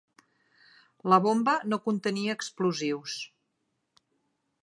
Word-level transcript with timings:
La 1.13 1.19
bomba 1.25 1.53
no 1.73 1.79
contenia 1.89 2.37
explosius. 2.39 3.19